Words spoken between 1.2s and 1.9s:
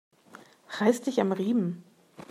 am Riemen!